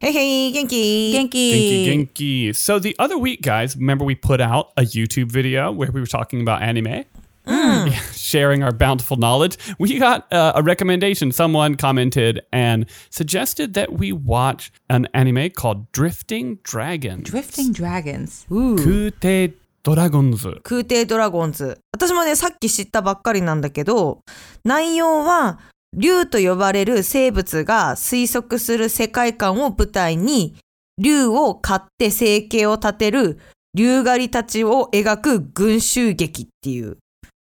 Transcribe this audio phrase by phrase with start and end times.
[0.00, 2.54] へいへい、元気元 Genki, 気 genki.
[2.54, 6.06] So the other week, guys, remember we put out a YouTube video where we were
[6.06, 7.04] talking about anime?
[7.46, 9.56] Yeah, sharing our bountiful knowledge.
[9.78, 11.30] We got uh, a recommendation.
[11.30, 17.30] Someone commented and suggested that we watch an anime called Drifting Dragons.
[17.30, 18.46] Drifting Dragons.
[18.50, 18.76] Ooh.
[18.76, 19.54] Kute
[19.84, 20.60] Dragons.
[20.64, 21.78] 空挺ドラゴンズ。
[21.92, 24.22] 私もね、さっき知ったばっかりなんだけど、
[24.64, 25.60] 内容は、
[25.97, 30.55] 竜と呼ばれる生物が推測する世界観を舞台に、
[30.97, 33.39] 竜を飼って生計を立てる
[33.73, 36.97] 竜狩りたちを描く群衆劇っていう。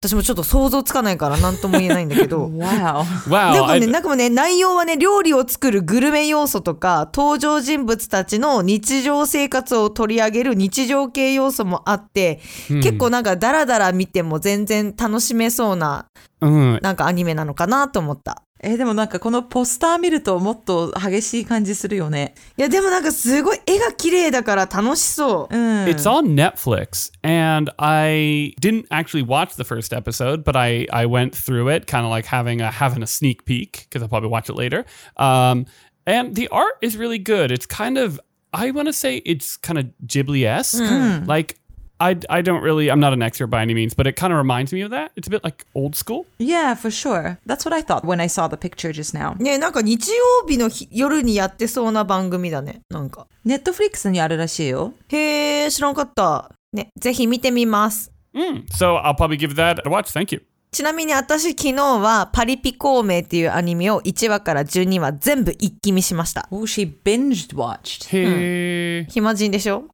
[0.02, 2.46] 私もちょっと想像つかないから何とも言えないんだけど。
[2.56, 3.02] Wow.
[3.28, 3.52] Wow.
[3.52, 16.06] でも I- ね、なんかもね、内容はね、料理を作るグルメ要素とか、登場人物たちの日常生活を取り上げる日常系要素もあって、結構なんかダラダラ見ても全然楽しめそうな、
[16.40, 18.42] うんなんかアニメなのかなと思った。
[18.62, 22.34] えーでもなんかこのポスター見るともっと激しい感じするよね。
[22.58, 25.56] いや、でもなんかすごい絵が綺麗だから楽しそう。
[25.56, 25.84] うん。
[25.86, 31.74] It's on Netflix, and I didn't actually watch the first episode, but I I went through
[31.74, 34.56] it, kind of like having a having a sneak peek because I'll probably watch it
[34.56, 34.84] later.
[35.16, 35.64] Um,
[36.06, 37.50] and the art is really good.
[37.50, 38.20] It's kind of
[38.52, 40.82] I want to say it's kind of Ghibli esque.
[41.26, 41.56] Like
[41.99, 44.37] I I don't really I'm not an expert by any means, but it kind of
[44.37, 45.11] reminds me of that.
[45.15, 46.25] It's a bit like old school.
[46.39, 47.37] Yeah, for sure.
[47.45, 49.35] That's what I thought when I saw the picture just now.
[49.41, 52.81] ねなんか日曜日の日夜にやってそうな番組だね。
[52.89, 53.27] なんか。
[53.45, 54.93] ネットフリックスにあるらしいよ。
[55.09, 56.51] へー、知らんかった。
[56.73, 58.11] ね、ぜひ見てみます。
[58.33, 60.11] Mm, so I'll probably give that a watch.
[60.11, 60.41] Thank you.
[60.72, 66.46] ちなみに私昨日はパリピ孔明っていうアニメを1話から12話全部一気見しました。
[66.52, 68.08] Oh, she binged watched.
[68.08, 69.86] Hey, 暇人でしょ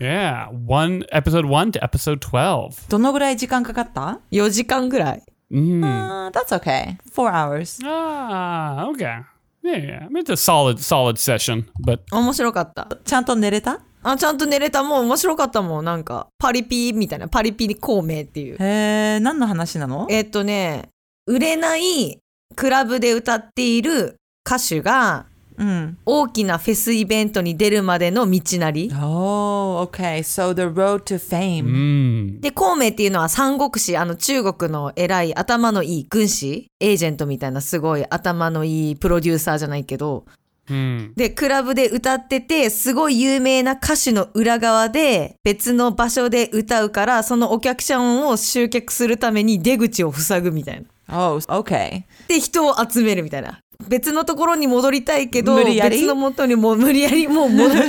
[0.00, 2.88] yeah, one episode one to episode twelve.
[2.88, 5.22] どのぐらい時間かかった ?4 時間ぐらい。
[5.52, 5.82] Mm.
[5.82, 6.96] Uh, that's okay.
[7.12, 7.78] Four hours.
[7.84, 9.20] Ah, okay.
[9.62, 10.04] Yeah, yeah.
[10.04, 12.88] I mean, it's a solid, solid session, but 面白かった。
[13.04, 14.82] ちゃんと寝れたあ、ちゃんと寝れた。
[14.82, 15.84] もう面白かったもん。
[15.84, 17.28] なんか、パリピみたいな。
[17.28, 18.56] パリピ孔明っていう。
[18.58, 20.06] へえ、何の話なの？
[20.10, 20.88] えっとね、
[21.26, 22.18] 売れない
[22.56, 24.16] クラブで歌っている
[24.46, 25.26] 歌手が
[25.58, 25.98] うん。
[26.06, 28.92] 大きなフェスイベントに出るまでの道なり。
[28.94, 30.18] Oh, okay.
[30.18, 31.64] So the road to fame.
[31.64, 40.26] mm, で、孔明っていうのは三国志、あの中国の偉い頭のいい軍師、エージェントみたいなすごい頭のいいプロデューサーじゃないけど、
[40.68, 41.12] mm.
[41.16, 50.86] で、クラブで歌ってて、すごい有名な歌手の裏側で別の場所で歌うから、そのお客さんを集客するために出口を塞ぐみたいな。
[51.10, 52.02] Oh, okay.
[52.28, 53.60] で、人を集めるみたいな。
[53.88, 57.80] 別のところに戻りたいけど、別の元にもう無理やりもう戻る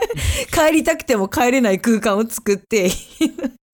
[0.52, 2.90] 帰りたくても帰れない空間を作って、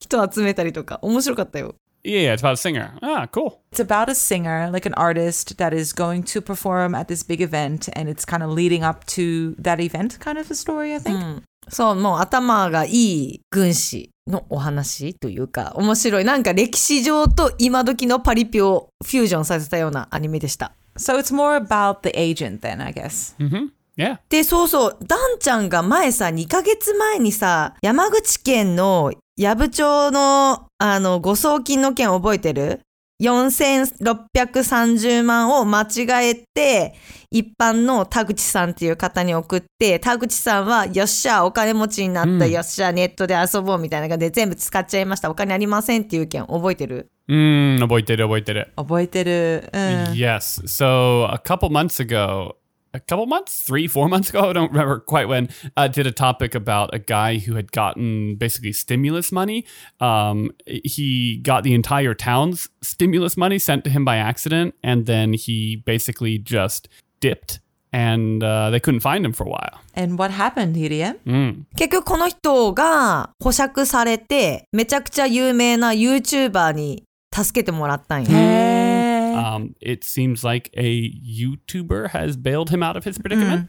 [0.00, 1.74] 人を集めたりとか、面白かったよ。
[2.04, 2.92] Yeah, it's about a singer.
[3.02, 3.60] Ah, cool.
[3.72, 7.40] It's about a singer, like an artist that is going to perform at this big
[7.40, 11.00] event, and it's kind of leading up to that event, kind of a story, I
[11.00, 11.42] think.
[11.70, 16.24] そう、もう頭がいい軍師のお話というか、面白い。
[16.24, 20.72] なんか歴史上と今時のパリピをフュージョンさせたようなアニメでした。
[20.96, 23.36] So it's more about the agent, then, I guess.
[23.38, 23.68] Mm-hmm.
[23.98, 24.18] Yeah.
[24.28, 32.80] で、そうそう、ダンちゃんが前さ、2ヶ月前にさ、山口県の矢部町の、あの、誤送金の件覚えてる
[33.22, 35.86] ?4630 万を間違
[36.30, 36.96] えて、
[37.30, 45.30] 一般の田口さんっていう方に送って、田口さんは、よっしゃ、お金持ちになった、うんよっしゃ、ネットで遊ぼうみたいな感じで全部使っちゃいました。
[45.30, 48.72] お金ありませんっていう件覚えてる Mm, avoided it, avoided it.
[48.74, 49.70] 覚えてる。
[49.72, 49.80] うん。
[50.14, 50.64] Yes.
[50.66, 52.56] So a couple months ago,
[52.97, 56.11] a couple months, three, four months ago, I don't remember quite when, uh, did a
[56.11, 59.65] topic about a guy who had gotten basically stimulus money.
[59.99, 65.33] Um, he got the entire town's stimulus money sent to him by accident, and then
[65.33, 66.87] he basically just
[67.19, 67.59] dipped,
[67.91, 69.79] and uh, they couldn't find him for a while.
[69.95, 71.15] And what happened, Hiria?
[71.25, 71.65] Mm.
[71.75, 78.76] 結局この人が保釈されて、めちゃくちゃ有名な YouTuber に助けてもらったんよ。
[79.38, 83.68] Um, it seems like a YouTuber has bailed him out of his predicament.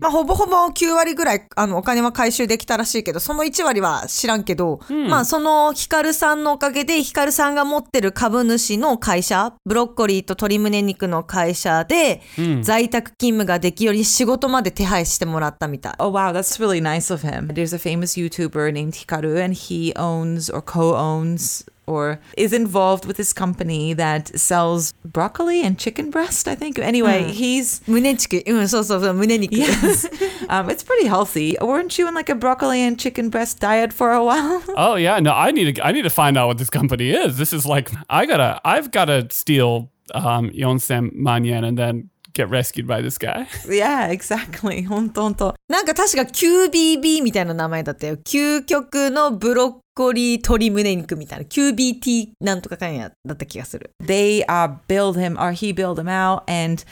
[0.00, 12.22] まあ、ほぼほぼ9割ぐらいあのお金は回収できたらしいけど、その1割は知らんけど、まあそのヒカルさんのおかげで、ヒカルさんが持ってる株主の会社、ブロッコリーと鶏胸肉の会社で、
[12.62, 15.92] 在宅勤務ができるように仕事まで手配してもらったみたい。
[15.98, 17.48] Oh wow, that's really nice of him.
[17.48, 23.17] There's a famous YouTuber named Hikaru, and he owns or co-owns or is involved with
[23.17, 26.47] this company that sells broccoli and chicken breast.
[26.47, 26.77] I think.
[26.77, 29.55] Anyway, he's 胸チキ、うん、そうそうそう、胸肉。
[29.55, 30.09] yes,
[30.49, 31.57] um, it's pretty healthy.
[31.59, 34.61] Weren't you in like a broccoli and chicken breast diet for a while?
[34.75, 37.37] Oh yeah, no, I need to I need to find out what this company is.
[37.37, 42.85] This is like I gotta I've gotta steal um Yonsem Manyan and then get rescued
[42.87, 43.47] by this guy.
[43.67, 44.85] yeah, exactly.
[44.85, 45.55] 本当本当。
[45.67, 48.17] なんか確か QBB みたいな名前だったよ。
[48.17, 51.44] 究極のブロッ コリー鶏胸肉みたいな。
[51.44, 53.92] QBT なんとかかんやだった気がする。
[54.02, 56.84] they uh, build him or he build him out and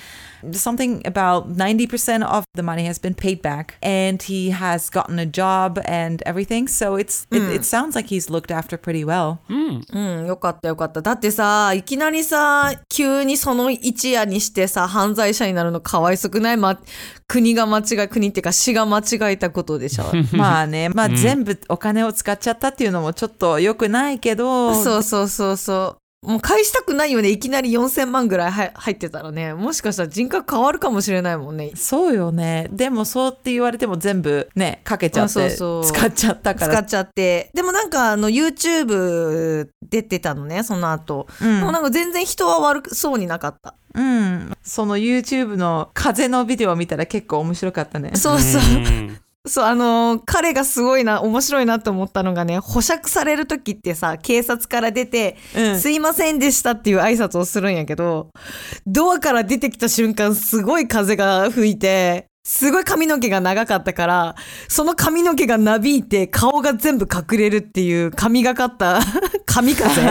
[0.52, 5.26] something about 90% of the money has been paid back and he has gotten a
[5.26, 9.38] job and everything so it's it, it sounds like he's looked after pretty well
[9.92, 11.02] うん、よかったよかった。
[11.02, 16.80] だってさ、いきなりさ、急にその一夜にしてさ、犯罪者になるのかわいそくない、ま、
[17.28, 20.04] 国が間違い、国っていうか市が間違えたことでしょ。
[20.32, 26.00] まあねまあ全部お金を使っちゃったっていうのもちょっと良くないけどそうそうそうそう。
[26.22, 27.30] もう返したくないよね。
[27.30, 29.54] いきなり4000万ぐらいは入ってたらね。
[29.54, 31.72] もしかしたら人格変わるかもしれないもんね。
[31.76, 37.50] そうよねでもそうって言われても全部ねかけちゃってあそうそう使っちゃったから使っちゃって。
[37.54, 41.26] でもなんかあの YouTube 出てたのね、その後。
[41.40, 43.74] うんもうなんか全然人は悪そうになかった。
[43.94, 48.62] うんその YouTube の風のビデオを見たら結構面白かったねそうそう。
[49.46, 49.50] Mm.
[49.50, 58.28] そう、あのー彼がすごいな、面白いなと思ったのがね、保釈される時ってさ、警察から出て、うんすいませんでしたっていう挨拶をするんやけど、
[58.86, 64.34] ドアから出てきた瞬間、すごい風が吹いて、すごい髪の毛が長かったから、
[64.68, 69.00] その髪の毛がなびいて、顔が全部隠れるっていう、神がかった、
[69.44, 70.02] 神風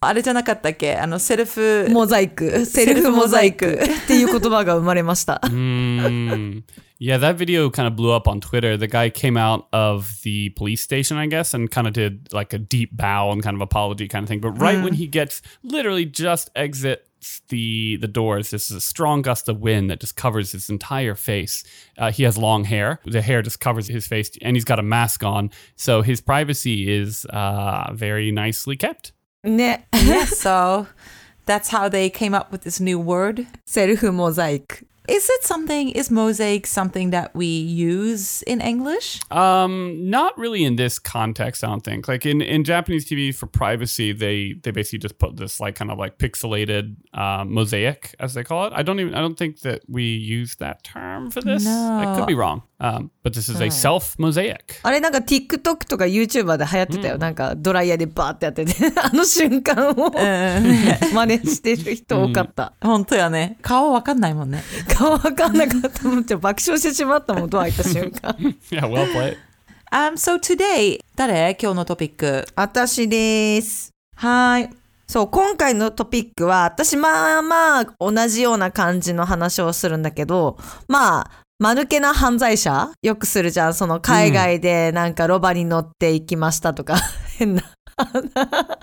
[0.00, 5.40] あれじゃなかったっけあのセルフモザイク、セルフモザイクっていう言葉が生まれました。
[5.44, 6.62] Mm.
[7.00, 8.76] Yeah, that video kind of blew up on Twitter.
[8.78, 12.54] The guy came out of the police station, I guess, and kind of did like
[12.54, 14.40] a deep bow and kind of apology kind of thing.
[14.40, 16.50] But right when he gets literally just
[17.23, 20.69] exits the the doors, this is a strong gust of wind that just covers his
[20.69, 21.63] entire face.
[21.97, 22.99] Uh, he has long hair.
[23.05, 26.91] The hair just covers his face, and he's got a mask on, so his privacy
[26.91, 29.11] is uh, very nicely kept.
[29.43, 29.87] ね。
[29.93, 30.87] yeah, so
[31.45, 33.47] that's how they came up with this new word.
[33.65, 34.85] セルフモザイク。
[35.08, 39.20] is it something, is mosaic something that we use in English?
[39.30, 42.08] Um, not really in this context, I don't think.
[42.08, 45.90] Like in, in Japanese TV for privacy, they they basically just put this like kind
[45.90, 48.72] of like pixelated uh, mosaic, as they call it.
[48.74, 51.66] I don't even I don't think that we use that term for this.
[51.66, 52.62] I could be wrong.
[52.84, 54.58] Um, but this is a self mosaic.
[54.82, 57.16] あれなんか TikTok とか YouTuber で流行ってたよ。
[57.16, 59.94] なんかドライヤーでバーってやってて、 あの瞬間を
[61.14, 62.74] 真似してる人多かった。
[62.82, 63.56] 本当やね。
[63.62, 64.62] 顔わかんないもんね。
[64.94, 66.24] 顔わかんなかったもん。
[66.26, 68.36] ちょっと爆笑してしまったもん、ドア開いた瞬間。
[68.70, 69.38] Yeah, well played.
[69.90, 71.56] Um, so today, 誰？
[71.58, 72.46] 今日のトピック。
[72.54, 73.92] 私です。
[74.16, 74.68] はい。
[75.06, 80.58] そう、今回のトピックは、私まあまあ同じような感じの話をするんだけど、
[80.88, 81.30] まあ、
[81.64, 83.74] 間抜けな犯罪者よくするじゃん。
[83.74, 86.96] その海外でなんかロバに乗って行きましたとか、
[87.38, 87.62] 変な。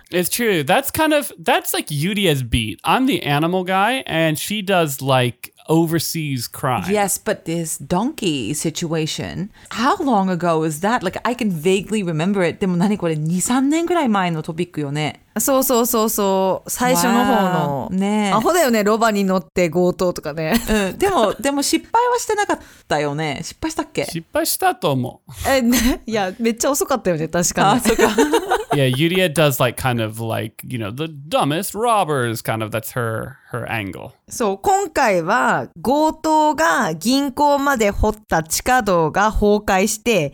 [0.09, 0.63] It's true.
[0.63, 2.79] That's kind of that's like Yudia's beat.
[2.83, 6.89] I'm the animal guy, and she does like overseas crime.
[6.89, 11.03] Yes, but this donkey situation, how long ago was that?
[11.03, 12.59] Like, I can vaguely remember it.
[12.59, 15.20] でも何これ、2、3年ぐらい前のトピックよね。
[15.39, 16.69] そうそうそうそう。
[16.69, 17.89] 最初の方の。
[17.91, 20.53] ねえアホだよね、ロバに乗って強盗とかね。
[20.69, 20.97] うん。
[20.97, 23.39] でも、でも失敗はしてなかったよね。
[23.41, 24.03] 失敗したっけ？
[24.05, 25.31] 失敗したと思う。
[25.49, 27.81] え、ね、いや、めっちゃ遅かったよね、確かあ、に。
[27.81, 28.03] そっか。
[28.75, 32.91] yeah, Yudia does like kind of like, you know, the dumbest robbers kind of that's
[32.93, 34.11] her her angle.
[34.27, 40.33] そう、今回は強盗が銀行まで掘った地下道が崩壊して、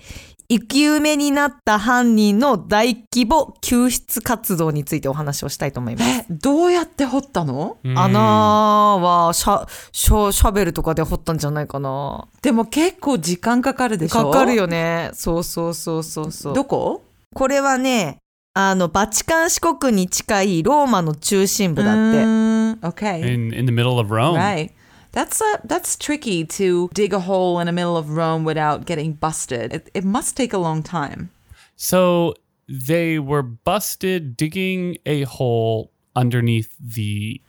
[0.49, 6.09] 生き埋めになった犯人の大規模救出活動についてお話をしたいと思います。
[6.09, 7.77] え、どうやって掘ったの？
[7.83, 12.27] 穴はシャシャシャベルとかで掘ったんじゃないかな。
[12.41, 14.31] でも結構時間かかるでしょ？
[14.31, 14.55] かかる。
[14.55, 15.11] よね。
[15.13, 16.53] そうそうそうそうそう。
[16.53, 17.03] どこ？
[17.35, 18.19] これはね、
[18.53, 22.21] あの、バチカン四国に近いローマの中心部だって。
[22.21, 24.35] In in the middle of Rome.
[24.35, 24.71] Right.
[25.17, 29.13] That's a, that's tricky to dig a hole in the middle of Rome without getting
[29.13, 29.73] busted.
[29.73, 31.31] It, it must take a long time.
[31.75, 32.35] So
[32.69, 37.41] they were busted digging a hole underneath the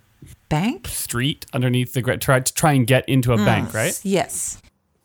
[0.49, 0.89] bank?
[0.89, 4.01] street underneath the try to try and get into a bank, right?
[4.03, 4.63] Yes.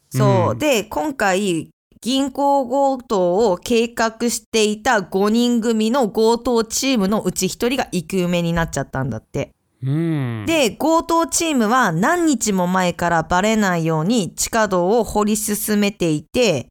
[0.10, 0.58] そう。
[0.58, 9.52] で、今回、銀行強盗を計画していた5人組の強盗チームのうち1人が生き埋めになっちゃったんだって。
[9.84, 10.46] Hmm.
[10.46, 16.68] で、強盗チームは何日も前からバレないように地下道を掘り進めていて、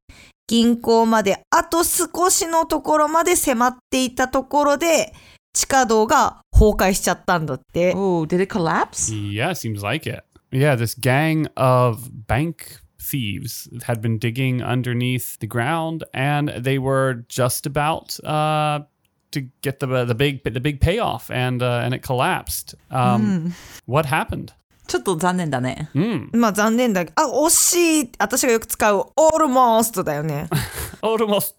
[0.46, 5.12] 銀行まであと少しのところまで迫っていたところで、
[5.52, 7.92] 地下道が崩壊しちゃったんだって。
[7.94, 9.12] Oh, did it collapse?
[9.12, 10.24] Yeah, seems like it.
[10.50, 17.24] Yeah, this gang of bank thieves had been digging underneath the ground, and they were
[17.28, 18.80] just about uh,
[19.32, 22.74] to get the the big the big payoff, and uh, and it collapsed.
[22.90, 23.52] Um,
[23.86, 24.52] What happened?
[24.86, 25.88] ちょっと残念だね。
[25.94, 26.28] Hmm.
[26.36, 28.12] まあ残念だけど、あ、惜しい。
[28.18, 30.48] 私がよく使う、almost だよね。
[31.02, 31.54] Almost.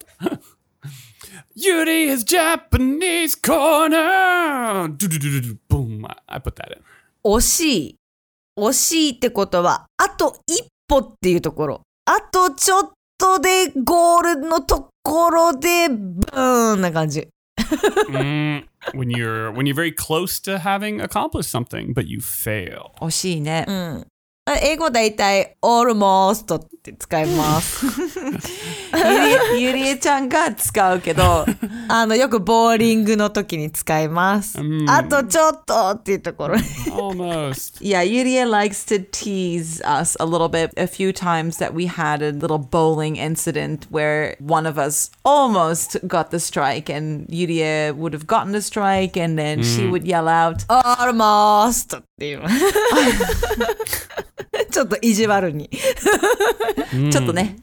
[1.56, 4.88] Yuri is Japanese corner.
[5.70, 6.06] Boom!
[6.06, 6.84] I- I put that in.
[7.24, 7.96] 惜しい。
[8.58, 11.82] 惜しいってことは、あと一歩っていうところ。
[12.06, 17.28] あとちょっとでゴールのところで、ブーンな感じ。
[17.73, 22.93] Mm, when you're when you're very close to having accomplished something, but you fail.
[23.01, 23.65] 惜しいね。
[23.69, 24.07] うん。
[24.49, 27.85] あ英語だいたい almost って使います。
[29.53, 31.45] ゆりゆりえちゃんが使うけど、
[31.89, 34.59] あの、よくボーリングの時に使います。
[34.59, 36.55] うん あとちょっとっていうところ。
[36.57, 37.83] Almost.
[37.83, 40.73] yeah, Yuria likes to tease us a little bit.
[40.79, 45.99] A few times that we had a little bowling incident where one of us almost
[46.07, 50.27] got the strike, and Yuria would have gotten the strike, and then she would yell
[50.27, 52.43] out, almost って いう。
[54.74, 55.70] ちょっと意地悪に。
[57.12, 57.58] ちょっとね。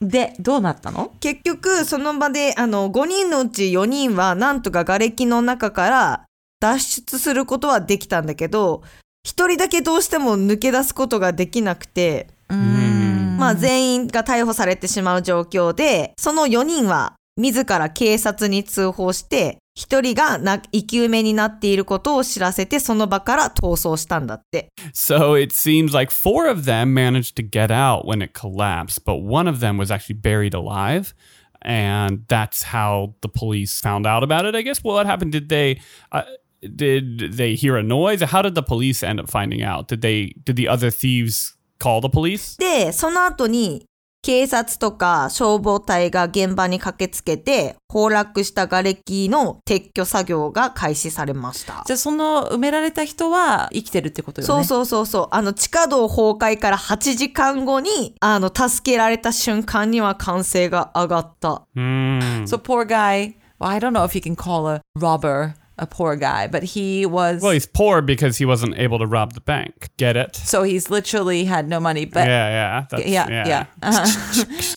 [0.00, 1.12] で、どうなったの？
[1.20, 6.24] 結局、その場で、あの、5人のうち4人は、なんとか瓦礫の中から
[6.60, 8.82] 脱出することはできたんだけど、
[9.26, 24.72] 1人だけどうしても抜け出すことができなくて、まあ全員が逮捕されてしまう状況で、その4人は自ら警察に通報して、1人がな生き埋めになっていることを知らせて、その場から逃走したんだって。
[24.92, 29.48] So it seems like four of them managed to get out when it collapsed, but one
[29.48, 31.14] of them was actually buried alive.
[31.62, 34.82] And that's how the police found out about it, I guess.
[34.82, 35.30] Well, what happened?
[35.30, 35.80] Did they.
[36.10, 36.22] Uh,
[36.60, 38.20] did they hear a noise?
[38.20, 39.86] How did the police end up finding out?
[39.86, 42.58] Did they did the other thieves call the police?
[42.58, 43.87] で、その後に
[44.28, 51.82] 警察とか消防隊が現場に駆けつけて、崩落した瓦礫の撤去作業が開始されました。
[51.86, 54.52] じゃあその埋められた人は生きてるってことよね？
[54.52, 55.28] そうそうそうそう。
[55.30, 61.62] あの、地下道崩壊から8時間後に、あの、助けられた瞬間には歓声が上がった。
[61.74, 62.42] Hmm.
[62.42, 63.34] So poor guy.
[63.58, 67.06] Well, I don't know if you can call a robber a poor guy, but he
[67.06, 67.42] was.
[67.42, 69.90] Well, he's poor because he wasn't able to rob the bank.
[69.96, 70.36] Get it?
[70.36, 72.86] so he's literally had no money, but yeah, yeah.
[72.90, 73.48] That's, yeah, yeah.
[73.48, 73.64] yeah.
[73.82, 74.74] Uh-huh.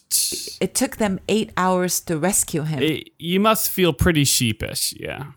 [0.62, 2.81] it took them eight hours to rescue him.
[2.81, 4.93] It- you must feel pretty sheepish.
[5.00, 5.34] Yeah.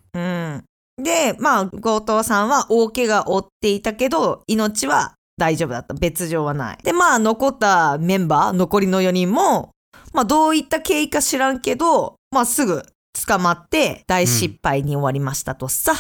[0.96, 5.94] で、まあ、強盗さんは大怪我を負っていたけど、命は大丈夫だった。
[5.94, 6.78] 別状はない。
[6.84, 9.70] で、まあ、残ったメンバー、残りの4人も、
[10.12, 15.93] まあ、どういった経緯か知らんけど、まあ、すぐ 捕まって大失敗に終わりましたとさ。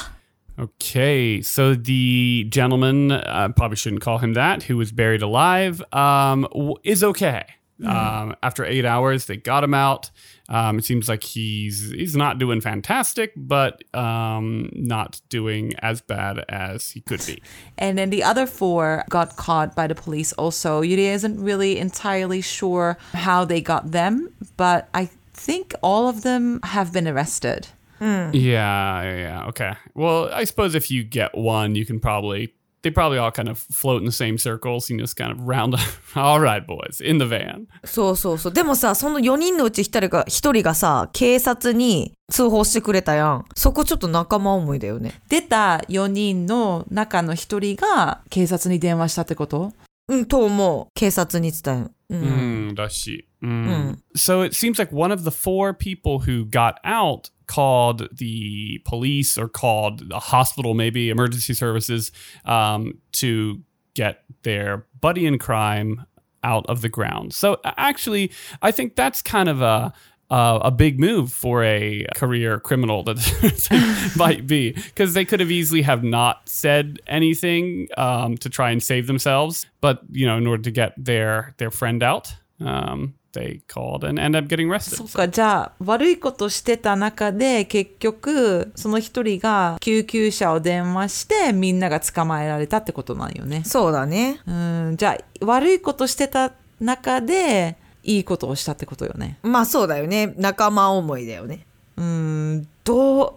[0.57, 6.41] Okay, so the gentleman, I probably shouldn't call him that, who was buried alive, um,
[6.51, 7.45] w- is okay.
[7.85, 10.11] Um, after eight hours, they got him out.
[10.49, 16.43] Um, it seems like he's he's not doing fantastic, but um, not doing as bad
[16.49, 17.41] as he could be.
[17.77, 20.81] And then the other four got caught by the police also.
[20.81, 26.60] Yuri isn't really entirely sure how they got them, but I think all of them
[26.62, 27.68] have been arrested.
[28.00, 29.46] Yeah, yeah, yeah.
[29.48, 29.72] Okay.
[29.94, 32.52] Well, I suppose if you get one, you can probably
[32.84, 35.74] they probably all kind of float in the same circles and just kind of round
[35.74, 35.80] up.
[36.14, 37.66] all right, boys, in the van.
[37.84, 38.52] そうそうそう。
[38.52, 43.44] でもさ、その4人のうち1人が、一人がさ、警察に通報してくれたやん。
[43.56, 45.14] そこちょっと仲間思いだよね。
[45.30, 49.72] 出た4人の中の1人が警察に電話したってこと
[50.08, 50.88] うん、と思う。
[50.94, 51.90] 警察に伝えん。
[52.22, 52.54] うん。
[52.70, 53.26] Mm, does she?
[53.42, 54.00] Mm.
[54.16, 59.36] So it seems like one of the four people who got out called the police
[59.36, 62.10] or called the hospital, maybe emergency services,
[62.44, 63.62] um, to
[63.94, 66.06] get their buddy in crime
[66.42, 67.32] out of the ground.
[67.32, 68.30] So actually,
[68.62, 69.92] I think that's kind of a
[70.33, 75.51] uh, a big move for a career criminal that might be because they could have
[75.51, 80.45] easily have not said anything um, to try and save themselves, but you know, in
[80.45, 84.97] order to get their their friend out, um, they called and end up getting arrested.
[84.97, 93.63] そっか、じゃあ悪いことしてた中で結局その一人が救急車を電話してみんなが捕まえられたってことなんよね。
[93.65, 94.41] そうだね。
[94.45, 99.38] うん、じゃあ悪いことしてた中で いいことをしたってことよね。
[99.42, 100.34] まあそうだよね。
[100.36, 101.66] 仲間思いだよね。
[101.96, 103.32] うん、どう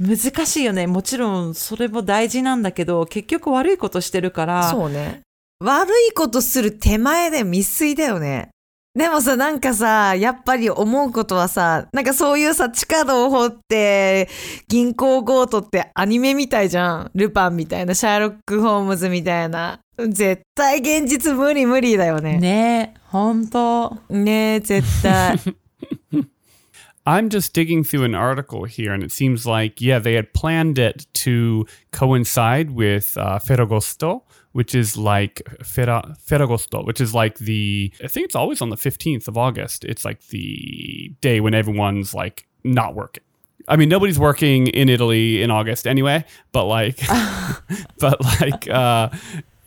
[0.00, 0.86] 難しいよね。
[0.86, 4.70] もちろんそれも大事なんだけど結局悪いことしてるから。
[4.70, 5.20] そうね。
[5.60, 8.50] 悪いことする手前で未遂だよね。
[8.92, 14.28] でもさ、なんかさ、やっぱり思うことはさ、なんかそういうさ、地下道を掘って、
[14.66, 17.10] 銀行強盗ってアニメみたいじゃん。
[17.14, 19.78] ルパンみたいな、シャーロック・ホームズみたいな。
[19.99, 22.37] 絶対現実無理無理だよね。
[22.37, 23.97] ねえ、本当。
[24.09, 25.37] ねえ、絶対。
[27.07, 30.79] I'm just digging through an article here, and it seems like, yeah, they had planned
[30.79, 34.23] it to coincide with uh, Ferragosto,
[34.53, 38.75] which is like Ferra, Ferragosto, which is like the, I think it's always on the
[38.75, 39.85] 15th of August.
[39.85, 43.23] It's like the day when everyone's like not working.
[43.67, 46.99] I mean, nobody's working in Italy in August anyway, but like,
[47.99, 49.09] but like, uh,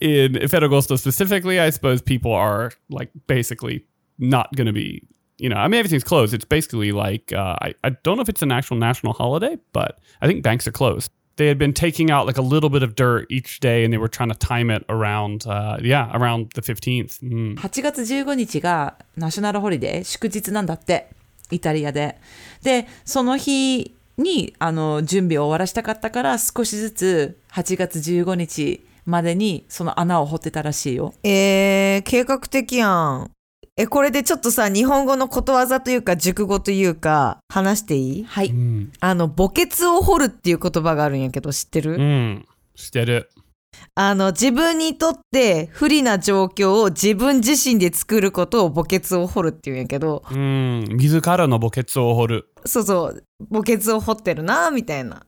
[0.03, 3.85] in Ferragosto specifically, I suppose people are like basically
[4.19, 5.03] not going to be,
[5.39, 6.35] you know, I mean, everything's closed.
[6.35, 9.99] It's basically like, uh, I, I don't know if it's an actual national holiday, but
[10.21, 11.11] I think banks are closed.
[11.37, 13.99] They had been taking out like a little bit of dirt each day and they
[13.99, 17.21] were trying to time it around, uh, yeah, around the 15th.
[17.21, 17.57] Mm.
[17.59, 21.09] 8月15日がナショナルホリデー、祝日なんだって、
[21.51, 22.19] イタリアで。
[22.63, 31.14] で、その日にあの準備を終わらしたかったから、少しずつ8月15日 までにその穴を掘ってたらしいよ。
[31.24, 33.32] えー、計画的やん。
[33.76, 38.24] え、これでちょっとさ、日本語のことわざというか、熟語というか、話していい？
[38.24, 38.50] はい。
[38.52, 38.90] Mm.
[39.00, 42.44] あの、墓穴を掘るっていう言葉があるんやけど、知ってる、Mm.
[42.76, 43.30] Just did it.
[43.96, 50.96] あの、自分にとって不利な状況を自分自身で作ることを墓穴を掘るっていうんやけど、Mm.
[50.96, 52.50] 自らの墓穴を掘る。
[52.66, 55.24] そうそう、墓穴を掘ってるな、みたいな。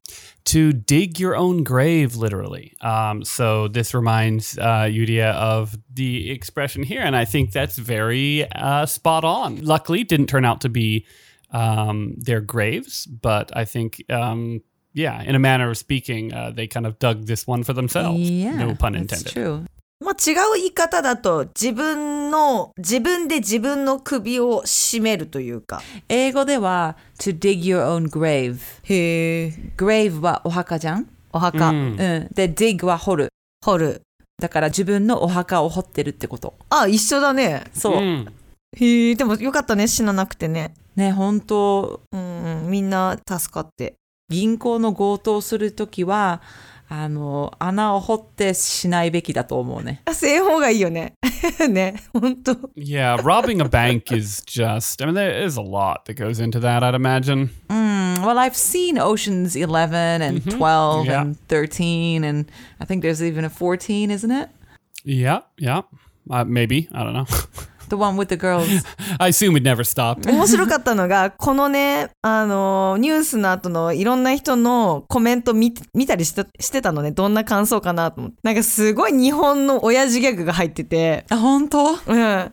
[0.45, 2.73] to dig your own grave, literally.
[2.81, 8.49] Um, so this reminds uh, Yudia of the expression here, and I think that's very
[8.51, 9.65] uh, spot on.
[9.65, 11.05] Luckily, it didn't turn out to be
[11.51, 14.61] um, their graves, but I think, um,
[14.95, 18.19] yeah, in a manner of speaking, uh, they kind of dug this one for themselves.
[18.19, 19.33] Yeah, no pun that's intended.
[19.33, 19.65] true.
[20.01, 25.81] まあ、違う言い方だと、自分の、自分で自分の首を絞めるというか。
[26.09, 28.57] 英語では to dig your own grave。
[28.83, 29.53] へえ。
[29.77, 31.91] grave はお墓じゃん、お墓、Mm.
[31.91, 33.29] うん、で dig は掘る。
[33.65, 34.01] 掘る。
[34.41, 36.55] だから自分のお墓を掘ってるってこと。
[36.69, 37.63] あ、一緒だね。
[37.73, 37.95] そう。
[37.95, 38.31] Mm.
[38.77, 40.73] へえ、でもよかったね、死ななくてね。
[40.97, 43.95] ね、本当うん、うん、みんな助かって。
[44.29, 46.41] 銀行の強盗するときは、
[46.87, 50.01] あの、穴を掘ってしないべきだと思うね。
[50.05, 51.13] あせん方がいいよね。
[51.69, 52.53] ね、本当。
[52.75, 56.83] Yeah, robbing a bank is just, I mean, there is a lot that goes into that,
[56.83, 57.49] I'd imagine.
[57.69, 61.21] Mm, well, I've seen Oceans 11 and 12 Yeah.
[61.21, 62.45] and 13, and
[62.79, 64.49] I think there's even a 14, isn't it?
[65.03, 65.81] Yeah, yeah.
[66.29, 66.87] Uh, maybe.
[66.93, 67.25] I don't know.
[67.89, 68.67] The one with the girls.
[69.19, 70.29] I assume it never stopped.
[70.29, 77.11] 面白かったのが、このね、あの、ニュースの後のいろんな人のコメント見見たりしたしてたのね。
[77.11, 78.37] どんな感想かなと思って。
[78.43, 81.91] なんかすごい日本の親父ギャグが入ってて、あ、本当？
[81.93, 82.51] うん。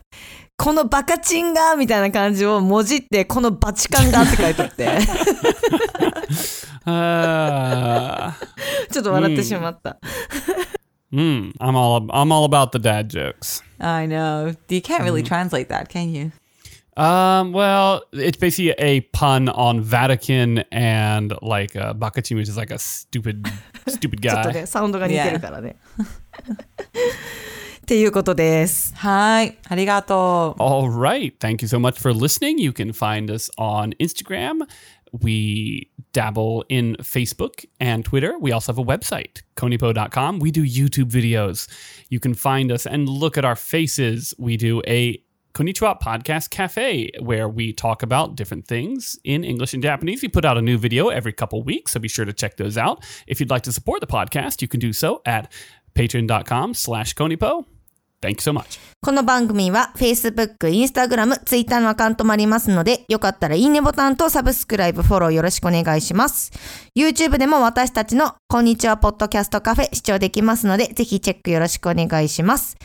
[0.56, 4.88] このバカチンがみたいな感じをもじって、このバチカンがって書いてあって、
[6.84, 8.32] Uh,
[8.90, 9.98] ちょっと笑ってしまった。
[11.13, 13.61] mm, I'm all I'm all about the dad jokes.
[13.79, 14.55] I know.
[14.69, 16.31] You can't really translate that, can you?
[16.97, 22.71] Um, well, it's basically a pun on Vatican and like uh, Bakachim, which is like
[22.71, 23.47] a stupid,
[23.87, 24.53] stupid ちょっと guy.
[24.53, 25.75] ね、サウンドが似てるからね。
[27.81, 28.95] っていうことです。
[28.95, 29.57] はい。
[29.67, 30.61] ありがとう。
[30.61, 31.37] All right.
[31.37, 32.59] Thank you so much for listening.
[32.59, 34.67] You can find us on Instagram.
[35.20, 38.38] we dabble in Facebook and Twitter.
[38.38, 40.38] We also have a website, konipo.com.
[40.38, 41.68] We do YouTube videos.
[42.08, 44.34] You can find us and look at our faces.
[44.38, 45.22] We do a
[45.54, 50.22] Konnichiwa Podcast Cafe where we talk about different things in English and Japanese.
[50.22, 52.78] We put out a new video every couple weeks, so be sure to check those
[52.78, 53.04] out.
[53.26, 55.52] If you'd like to support the podcast, you can do so at
[55.94, 57.66] patreon.com slash konipo.
[58.22, 58.78] Thank you so much.
[59.04, 66.52] この番組は Facebook、Instagram、Twitter のアカウントもありますので、よかったらいいねボタンとサブスクライブ、フォローよろしくお願いします。
[66.96, 72.76] YouTube でも私たちのこんにちはポッドキャストカフェ視聴できますので、ぜひチェックよろしくお願いします。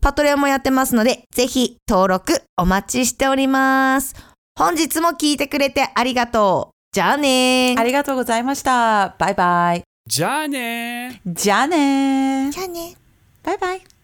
[0.00, 4.16] パトレオンもやってますので、ぜひ登録お待ちしております。
[4.58, 6.74] 本日も聞いてくれてありがとう。
[6.92, 9.14] じゃあねありがとうございました。
[9.18, 9.82] バイバイ。
[10.08, 11.20] Johnny!
[11.24, 12.96] じゃあねじゃあね
[13.44, 13.99] バイバイ。